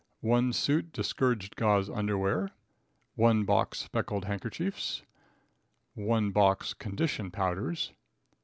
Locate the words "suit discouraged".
0.51-1.55